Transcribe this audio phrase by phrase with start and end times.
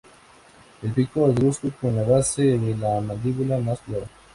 [0.81, 4.07] El pico es negruzco con la base de la mandíbula más clara.